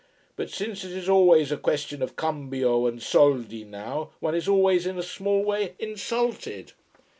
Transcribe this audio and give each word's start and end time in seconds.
But 0.35 0.49
since 0.49 0.83
it 0.83 0.93
is 0.93 1.07
always 1.07 1.51
a 1.51 1.57
question 1.57 2.01
of 2.01 2.15
cambio 2.15 2.87
and 2.87 2.99
soldi 2.99 3.63
now, 3.63 4.09
one 4.19 4.33
is 4.33 4.47
always, 4.47 4.87
in 4.87 4.97
a 4.97 5.03
small 5.03 5.43
way, 5.45 5.75
insulted." 5.77 6.71